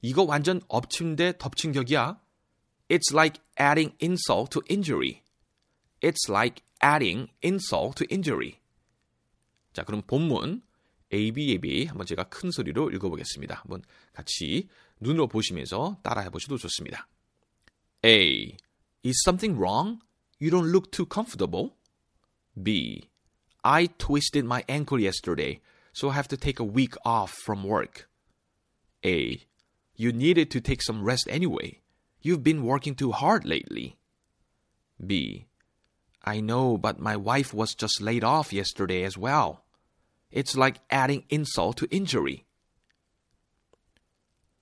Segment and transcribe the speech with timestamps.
[0.00, 2.20] 이거 완전 엎친 데 덮친 격이야.
[2.88, 5.22] It's like adding insult to injury.
[6.00, 8.58] It's like adding insult to injury.
[9.72, 10.62] 자, 그럼 본문
[11.14, 13.56] A, B, A, B 한번 제가 큰 소리로 읽어보겠습니다.
[13.56, 13.82] 한번
[14.12, 14.68] 같이
[15.00, 17.06] 눈으로 보시면서 따라해 보셔도 좋습니다.
[18.04, 18.56] A.
[19.04, 20.00] Is something wrong?
[20.40, 21.76] You don't look too comfortable.
[22.60, 23.08] B.
[23.62, 25.60] I twisted my ankle yesterday,
[25.92, 28.08] so I have to take a week off from work.
[29.04, 29.46] A.
[29.96, 31.80] You needed to take some rest anyway.
[32.20, 33.98] You've been working too hard lately.
[35.04, 35.46] B.
[36.24, 39.64] I know, but my wife was just laid off yesterday as well.
[40.30, 42.44] It's like adding insult to injury.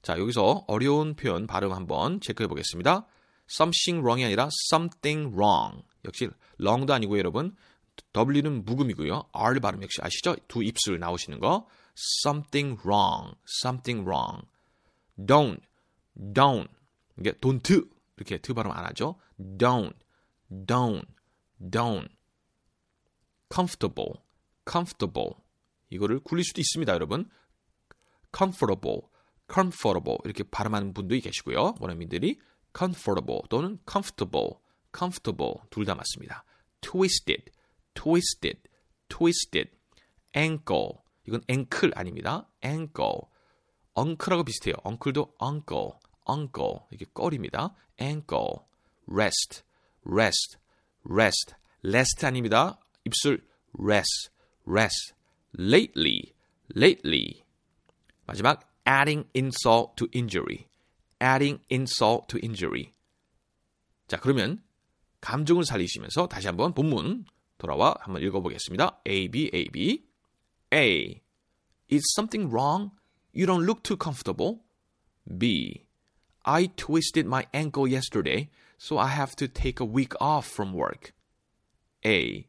[0.02, 3.06] 자, 여기서 어려운 표현 발음 한번 체크해 보겠습니다.
[3.50, 5.82] something wrong이 아니라 something wrong.
[6.04, 7.54] 역시 wrong도 아니고 여러분
[8.14, 9.24] W는 묵음이고요.
[9.32, 10.36] R 발음 역시 아시죠?
[10.48, 11.66] 두 입술 나오시는 거.
[12.24, 13.34] something wrong.
[13.62, 14.46] something wrong.
[15.17, 15.61] Don't.
[16.17, 16.67] don't.
[17.19, 19.19] 이게 don't 이렇게 드 발음 안 하죠.
[19.39, 19.95] don't.
[20.49, 21.05] don't.
[21.59, 22.09] don't.
[23.52, 24.22] comfortable.
[24.69, 25.35] comfortable.
[25.89, 27.30] 이거를 굴릴 수도 있습니다, 여러분.
[28.35, 29.02] comfortable.
[29.52, 31.75] comfortable 이렇게 발음하는 분들이 계시고요.
[31.79, 32.39] 원어민들이
[32.75, 34.59] comfortable 또는 comfortable,
[34.95, 36.44] comfortable 둘 다 맞습니다.
[36.81, 37.52] twisted,
[37.94, 38.61] twisted,
[39.07, 39.72] twisted,
[40.35, 42.50] ankle 이건 ankle 아닙니다.
[42.63, 43.29] ankle,
[43.97, 44.75] uncle하고 비슷해요.
[44.85, 45.91] uncle도 uncle,
[46.29, 47.73] uncle 이게 껄입니다.
[48.01, 48.59] ankle,
[49.09, 49.63] rest,
[50.05, 50.57] rest,
[51.09, 52.79] rest, rest 아닙니다.
[53.05, 53.45] 입술
[53.79, 54.29] rest,
[54.67, 55.13] rest,
[55.57, 56.33] lately,
[56.75, 57.44] lately
[58.25, 60.67] 마지막 adding insult to injury.
[61.22, 62.94] adding insult to injury.
[64.07, 64.63] 자, 그러면
[65.22, 67.25] 감정을 살리시면서 다시 한번 본문
[67.57, 69.01] 돌아와 한번 읽어보겠습니다.
[69.07, 70.06] A, B, A, B.
[70.73, 71.22] A.
[71.91, 72.91] Is something wrong?
[73.34, 74.60] You don't look too comfortable.
[75.38, 75.86] B.
[76.44, 81.12] I twisted my ankle yesterday, so I have to take a week off from work.
[82.04, 82.47] A.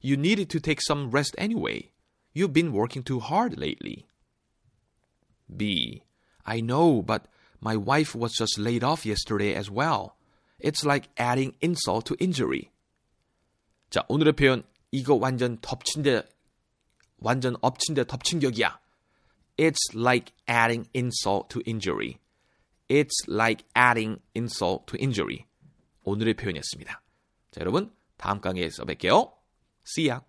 [0.00, 1.90] You needed to take some rest anyway.
[2.32, 4.06] You've been working too hard lately.
[5.54, 6.02] B.
[6.44, 7.26] I know, but
[7.60, 10.16] my wife was just laid off yesterday as well.
[10.58, 12.70] It's like adding insult to injury.
[13.90, 14.62] 자, 오늘의 표현
[14.92, 16.22] 이거 완전 덮친데
[17.18, 18.78] 완전 엎친데 덮친 격이야.
[19.56, 22.18] It's like adding insult to injury.
[22.88, 25.46] It's like adding insult to injury.
[26.04, 27.02] 오늘의 표현이었습니다.
[27.50, 29.32] 자, 여러분 다음 강의에서 뵐게요.
[29.86, 30.20] See ya.